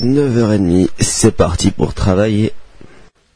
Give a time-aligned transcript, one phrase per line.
[0.00, 2.52] 9h30, c'est parti pour travailler.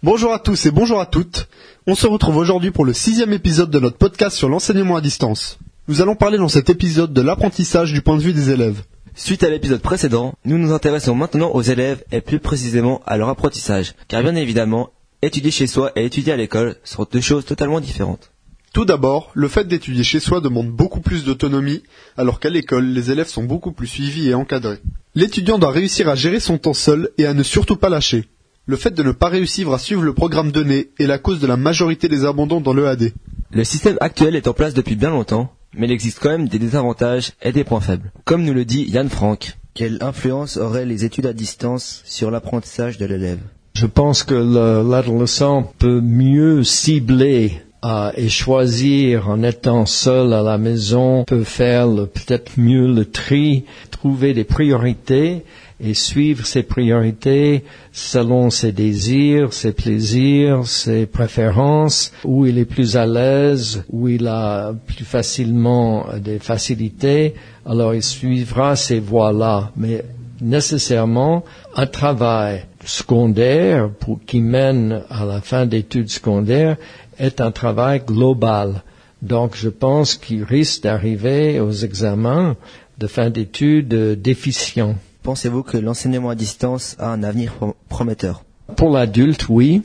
[0.05, 1.49] Bonjour à tous et bonjour à toutes.
[1.89, 5.59] On se retrouve aujourd'hui pour le sixième épisode de notre podcast sur l'enseignement à distance.
[5.89, 8.83] Nous allons parler dans cet épisode de l'apprentissage du point de vue des élèves.
[9.17, 13.29] Suite à l'épisode précédent, nous nous intéressons maintenant aux élèves et plus précisément à leur
[13.29, 14.91] apprentissage, car bien évidemment,
[15.21, 18.32] étudier chez soi et étudier à l'école sont deux choses totalement différentes.
[18.73, 21.83] Tout d'abord, le fait d'étudier chez soi demande beaucoup plus d'autonomie,
[22.17, 24.79] alors qu'à l'école, les élèves sont beaucoup plus suivis et encadrés.
[25.15, 28.25] L'étudiant doit réussir à gérer son temps seul et à ne surtout pas lâcher.
[28.65, 31.47] Le fait de ne pas réussir à suivre le programme donné est la cause de
[31.47, 33.13] la majorité des abandons dans l'EAD.
[33.51, 36.59] Le système actuel est en place depuis bien longtemps, mais il existe quand même des
[36.59, 38.11] désavantages et des points faibles.
[38.25, 39.59] Comme nous le dit Yann Franck.
[39.75, 43.41] Quelle influence auraient les études à distance sur l'apprentissage de l'élève?
[43.75, 50.43] Je pense que le- l'adolescent peut mieux cibler euh, et choisir en étant seul à
[50.43, 55.43] la maison, peut faire peut-être mieux le tri, trouver des priorités
[55.81, 62.97] et suivre ses priorités selon ses désirs, ses plaisirs, ses préférences, où il est plus
[62.97, 67.35] à l'aise, où il a plus facilement des facilités,
[67.67, 69.73] alors il suivra ces voies-là.
[69.77, 70.05] Mais
[70.41, 71.45] nécessairement
[71.75, 76.77] un travail secondaire pour, qui mène à la fin d'études secondaires
[77.19, 78.83] est un travail global.
[79.21, 82.57] Donc je pense qu'il risque d'arriver aux examens
[82.99, 84.97] de fin d'études déficients.
[85.23, 88.43] Pensez-vous que l'enseignement à distance a un avenir pro- prometteur?
[88.77, 89.83] Pour l'adulte, oui.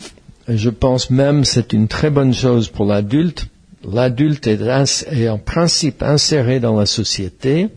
[0.48, 3.48] Je pense même que c'est une très bonne chose pour l'adulte.
[3.84, 7.70] L'adulte est en principe inséré dans la société.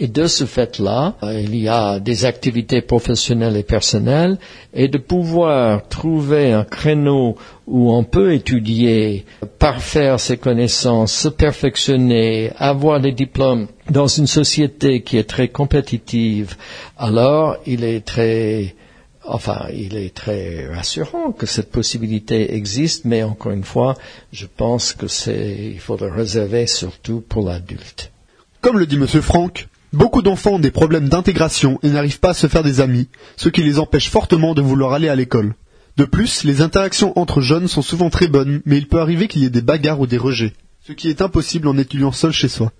[0.00, 4.38] Et de ce fait-là, euh, il y a des activités professionnelles et personnelles
[4.72, 9.24] et de pouvoir trouver un créneau où on peut étudier,
[9.58, 16.54] parfaire ses connaissances, se perfectionner, avoir des diplômes dans une société qui est très compétitive,
[16.96, 18.74] alors il est très
[19.30, 23.94] Enfin, il est très rassurant que cette possibilité existe, mais encore une fois,
[24.32, 28.10] je pense que c'est, il faut le réserver surtout pour l'adulte.
[28.62, 32.34] Comme le dit Monsieur Franck, beaucoup d'enfants ont des problèmes d'intégration et n'arrivent pas à
[32.34, 35.54] se faire des amis, ce qui les empêche fortement de vouloir aller à l'école.
[35.96, 39.42] De plus, les interactions entre jeunes sont souvent très bonnes, mais il peut arriver qu'il
[39.42, 40.52] y ait des bagarres ou des rejets,
[40.86, 42.72] ce qui est impossible en étudiant seul chez soi.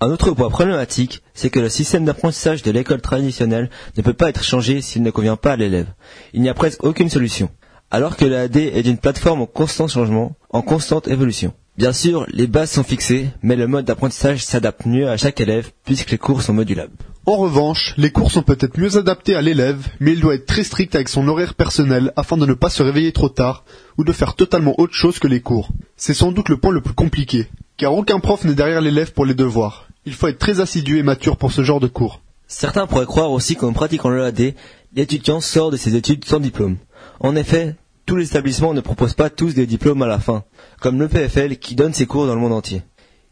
[0.00, 4.28] Un autre point problématique, c'est que le système d'apprentissage de l'école traditionnelle ne peut pas
[4.28, 5.88] être changé s'il ne convient pas à l'élève.
[6.32, 7.50] Il n'y a presque aucune solution.
[7.90, 11.52] Alors que l'AD est une plateforme en constant changement, en constante évolution.
[11.78, 15.70] Bien sûr, les bases sont fixées, mais le mode d'apprentissage s'adapte mieux à chaque élève
[15.84, 16.96] puisque les cours sont modulables.
[17.24, 20.64] En revanche, les cours sont peut-être mieux adaptés à l'élève, mais il doit être très
[20.64, 23.62] strict avec son horaire personnel afin de ne pas se réveiller trop tard
[23.96, 25.68] ou de faire totalement autre chose que les cours.
[25.96, 27.46] C'est sans doute le point le plus compliqué,
[27.76, 29.86] car aucun prof n'est derrière l'élève pour les devoirs.
[30.04, 32.20] Il faut être très assidu et mature pour ce genre de cours.
[32.48, 34.56] Certains pourraient croire aussi qu'en pratiquant l'EAD,
[34.96, 36.78] l'étudiant sort de ses études sans diplôme.
[37.20, 37.76] En effet,
[38.08, 40.42] tous les établissements ne proposent pas tous des diplômes à la fin,
[40.80, 42.80] comme le PFL qui donne ses cours dans le monde entier.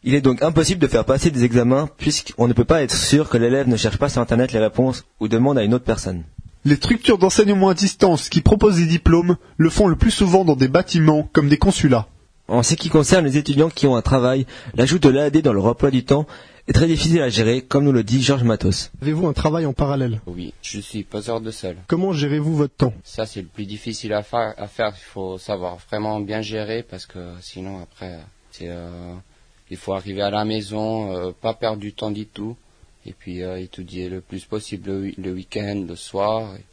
[0.03, 3.27] Il est donc impossible de faire passer des examens puisqu'on ne peut pas être sûr
[3.27, 6.25] que l'élève ne cherche pas sur Internet les réponses ou demande à une autre personne.
[6.63, 10.55] Les structures d'enseignement à distance qui proposent des diplômes le font le plus souvent dans
[10.55, 12.07] des bâtiments comme des consulats.
[12.49, 15.65] En ce qui concerne les étudiants qui ont un travail, l'ajout de l'EAD dans leur
[15.65, 16.25] emploi du temps
[16.67, 18.89] est très difficile à gérer, comme nous le dit Georges Matos.
[19.01, 20.21] Avez-vous un travail en parallèle?
[20.27, 21.75] Oui, je suis poseur de sol.
[21.87, 22.93] Comment gérez-vous votre temps?
[23.03, 24.53] Ça, c'est le plus difficile à faire.
[24.57, 24.93] À faire.
[24.95, 28.19] Il faut savoir vraiment bien gérer parce que sinon, après,
[28.51, 29.13] c'est, euh,
[29.69, 32.55] il faut arriver à la maison, euh, pas perdre du temps du tout,
[33.05, 36.63] et puis euh, étudier le plus possible le, week-end, le soir, et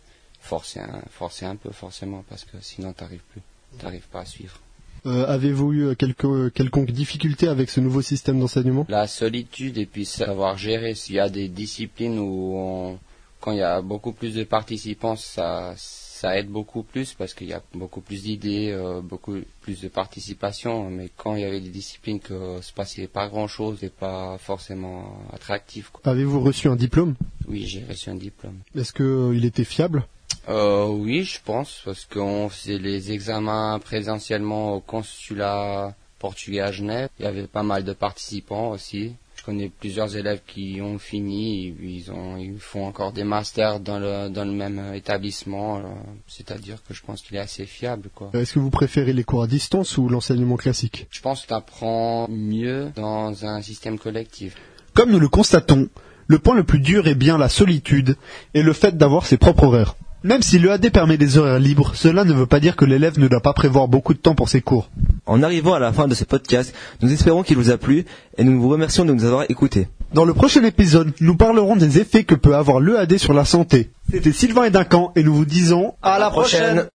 [0.40, 3.42] forcer un, forcer un peu forcément parce que sinon, t'arrives plus,
[3.78, 4.60] t'arrives pas à suivre.
[5.06, 8.86] Euh, Avez-vous eu quelque, quelconque difficulté avec ce nouveau système d'enseignement?
[8.88, 10.94] La solitude et puis savoir gérer.
[10.94, 12.98] S'il y a des disciplines où on-
[13.40, 17.48] quand il y a beaucoup plus de participants, ça, ça aide beaucoup plus parce qu'il
[17.48, 20.88] y a beaucoup plus d'idées, euh, beaucoup plus de participation.
[20.88, 24.38] Mais quand il y avait des disciplines que se passait pas grand chose et pas
[24.38, 25.92] forcément attractif.
[26.04, 27.14] Avez-vous reçu un diplôme?
[27.46, 28.56] Oui, j'ai reçu un diplôme.
[28.74, 30.06] Est-ce qu'il était fiable?
[30.48, 37.08] Euh, oui, je pense, parce qu'on faisait les examens présentiellement au consulat portugais à Genève.
[37.18, 39.14] Il y avait pas mal de participants aussi.
[39.36, 43.98] Je connais plusieurs élèves qui ont fini, ils, ont, ils font encore des masters dans
[43.98, 45.76] le, dans le même établissement.
[45.76, 48.30] alors, C'est-à-dire que je pense qu'il est assez fiable, quoi.
[48.32, 51.06] Est-ce que vous préférez les cours à distance ou l'enseignement classique?
[51.10, 54.56] Je pense que tu apprends mieux dans un système collectif.
[54.94, 55.90] Comme nous le constatons,
[56.26, 58.16] le point le plus dur est bien la solitude
[58.54, 59.94] et le fait d'avoir ses propres horaires.
[60.24, 63.28] Même si l'EAD permet des horaires libres, cela ne veut pas dire que l'élève ne
[63.28, 64.88] doit pas prévoir beaucoup de temps pour ses cours.
[65.26, 68.06] En arrivant à la fin de ce podcast, nous espérons qu'il vous a plu
[68.38, 69.86] et nous vous remercions de nous avoir écoutés.
[70.14, 73.90] Dans le prochain épisode, nous parlerons des effets que peut avoir l'EAD sur la santé.
[74.10, 76.86] C'était Sylvain et Duncan et nous vous disons À la prochaine